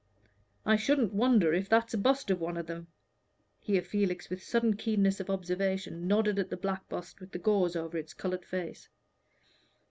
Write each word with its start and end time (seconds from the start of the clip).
I 0.65 0.77
shouldn't 0.77 1.13
wonder 1.13 1.53
if 1.53 1.69
that's 1.69 1.93
a 1.93 1.97
bust 1.99 2.31
of 2.31 2.41
one 2.41 2.57
of 2.57 2.65
them." 2.65 2.87
Here 3.59 3.83
Felix, 3.83 4.31
with 4.31 4.41
sudden 4.41 4.75
keenness 4.75 5.19
of 5.19 5.29
observation, 5.29 6.07
nodded 6.07 6.39
at 6.39 6.49
the 6.49 6.57
black 6.57 6.89
bust 6.89 7.19
with 7.19 7.31
the 7.33 7.37
gauze 7.37 7.75
over 7.75 7.99
its 7.99 8.15
colored 8.15 8.43
face. 8.43 8.89